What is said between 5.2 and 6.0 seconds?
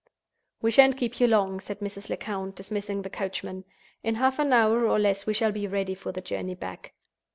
we shall be ready